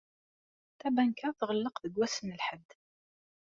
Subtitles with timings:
[0.79, 2.69] Tabanka tɣelleq deg wass n lḥedd.